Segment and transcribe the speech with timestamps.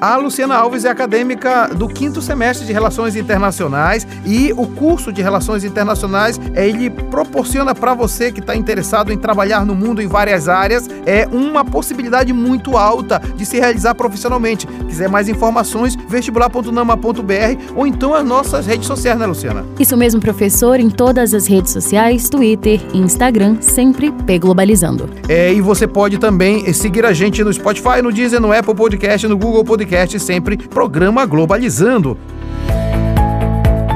[0.00, 5.20] A Luciana Alves é acadêmica do quinto semestre de Relações Internacionais e o curso de
[5.20, 10.48] Relações Internacionais ele proporciona para você que está interessado em trabalhar no mundo em várias
[10.48, 14.68] áreas é uma possibilidade muito alta de se realizar profissionalmente.
[14.88, 19.66] Quiser mais informações, vestibular.nama.br ou então as nossas redes sociais, né, Luciana?
[19.80, 25.10] Isso mesmo, professor, em todas as redes sociais, Twitter e Instagram, sempre P Globalizando.
[25.28, 29.26] É, e você pode também seguir a gente no Spotify, no Deezer, no Apple Podcast,
[29.26, 32.18] no Google Podcast podcast sempre Programa Globalizando.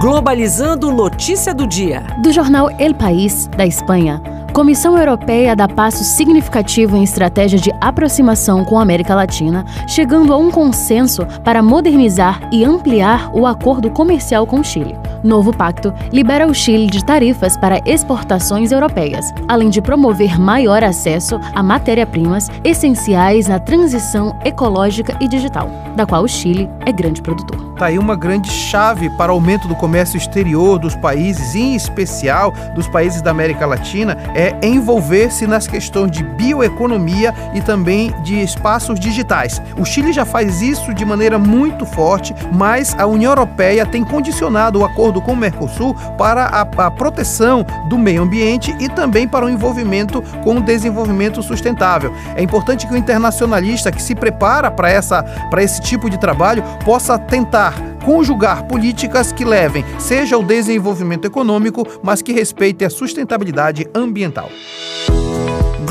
[0.00, 2.02] Globalizando notícia do dia.
[2.22, 4.22] Do jornal El País, da Espanha.
[4.54, 10.38] Comissão Europeia dá passo significativo em estratégia de aproximação com a América Latina, chegando a
[10.38, 14.96] um consenso para modernizar e ampliar o acordo comercial com o Chile.
[15.22, 21.38] Novo pacto libera o Chile de tarifas para exportações europeias, além de promover maior acesso
[21.54, 27.71] a matéria-primas essenciais na transição ecológica e digital, da qual o Chile é grande produtor.
[27.72, 32.52] Está aí uma grande chave para o aumento do comércio exterior dos países, em especial
[32.74, 38.98] dos países da América Latina, é envolver-se nas questões de bioeconomia e também de espaços
[38.98, 39.60] digitais.
[39.78, 44.80] O Chile já faz isso de maneira muito forte, mas a União Europeia tem condicionado
[44.80, 49.26] o acordo acordo com o Mercosul para a, a proteção do meio ambiente e também
[49.26, 52.14] para o envolvimento com o desenvolvimento sustentável.
[52.36, 56.62] É importante que o internacionalista que se prepara para essa para esse tipo de trabalho
[56.84, 57.71] possa tentar
[58.02, 64.50] conjugar políticas que levem seja ao desenvolvimento econômico, mas que respeitem a sustentabilidade ambiental.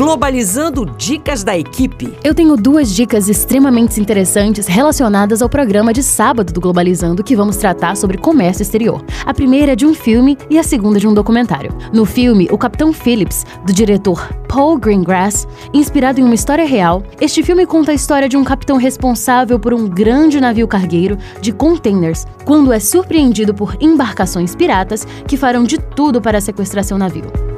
[0.02, 2.11] Globalizando Dicas da Equipe.
[2.23, 7.57] Eu tenho duas dicas extremamente interessantes relacionadas ao programa de sábado do Globalizando que vamos
[7.57, 9.05] tratar sobre comércio exterior.
[9.23, 11.72] A primeira é de um filme e a segunda de um documentário.
[11.94, 17.44] No filme, o Capitão Phillips, do diretor Paul Greengrass, inspirado em uma história real, este
[17.44, 22.25] filme conta a história de um capitão responsável por um grande navio cargueiro de containers,
[22.44, 27.50] quando é surpreendido por embarcações piratas que farão de tudo para sequestrar seu navio.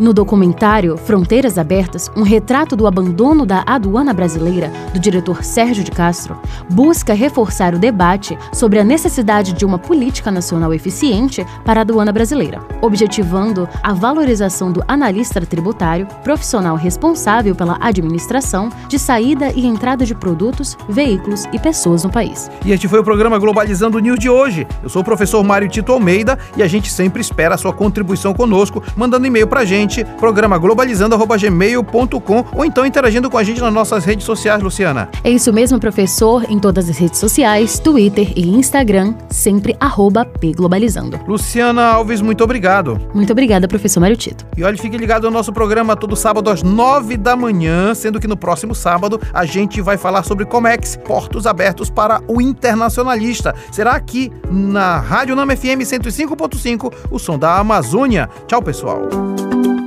[0.00, 5.90] No documentário Fronteiras Abertas, um retrato do abandono da aduana brasileira, do diretor Sérgio de
[5.90, 6.40] Castro,
[6.70, 12.10] busca reforçar o debate sobre a necessidade de uma política nacional eficiente para a aduana
[12.12, 20.06] brasileira, objetivando a valorização do analista tributário, profissional responsável pela administração de saída e entrada
[20.06, 22.50] de produtos, veículos e pessoas no país.
[22.64, 24.66] E este foi o programa Globalizando News de hoje.
[24.82, 28.32] Eu sou o professor Mário Tito Almeida e a gente sempre espera a sua contribuição
[28.32, 33.72] conosco, mandando e-mail pra gente gente, programa globalizando.gmail.com ou então interagindo com a gente nas
[33.72, 35.10] nossas redes sociais, Luciana.
[35.24, 41.18] É isso mesmo, professor, em todas as redes sociais, Twitter e Instagram, sempre arroba pglobalizando.
[41.26, 43.00] Luciana Alves, muito obrigado.
[43.12, 44.46] Muito obrigada, professor Mário Tito.
[44.56, 48.28] E olha, fique ligado ao nosso programa todo sábado às nove da manhã, sendo que
[48.28, 53.54] no próximo sábado a gente vai falar sobre Comex, portos abertos para o internacionalista.
[53.72, 58.28] Será aqui na Rádio Nama FM 105.5, o som da Amazônia.
[58.46, 59.49] Tchau, pessoal.